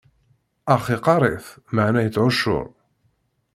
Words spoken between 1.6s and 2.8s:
meɛna ittɛuccuṛ.